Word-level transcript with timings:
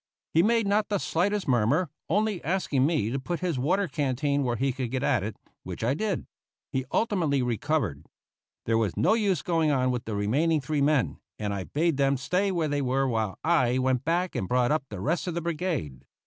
He 0.33 0.41
made 0.41 0.65
not 0.65 0.89
the 0.89 0.97
slightest 0.97 1.47
murmur, 1.47 1.87
only 2.09 2.43
asking 2.43 2.87
me 2.87 3.11
to 3.11 3.19
put 3.19 3.41
his 3.41 3.59
water 3.59 3.87
canteen 3.87 4.41
where 4.43 4.55
he 4.55 4.71
could 4.73 4.89
get 4.89 5.03
at 5.03 5.21
it, 5.21 5.37
which 5.61 5.83
I 5.83 5.93
did; 5.93 6.25
he 6.71 6.85
ultimately 6.91 7.43
recovered. 7.43 8.07
There 8.65 8.79
was 8.79 8.97
no 8.97 9.13
use 9.13 9.43
going 9.43 9.69
on 9.69 9.91
with 9.91 10.05
the 10.05 10.15
remaining 10.15 10.59
three 10.59 10.81
men, 10.81 11.19
and 11.37 11.53
I 11.53 11.65
bade 11.65 11.97
them 11.97 12.17
stay 12.17 12.51
where 12.51 12.67
they 12.67 12.81
were 12.81 13.07
while 13.07 13.37
I 13.43 13.77
went 13.77 14.03
back 14.03 14.33
and 14.33 14.47
brought 14.47 14.71
up 14.71 14.85
the 14.89 14.99
rest 15.01 15.27
of 15.27 15.35
the 15.35 15.41
brigade. 15.43 16.03